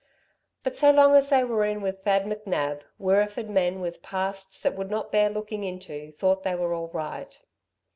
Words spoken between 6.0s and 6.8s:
thought they were